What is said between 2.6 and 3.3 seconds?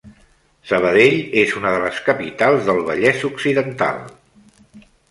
del Vallès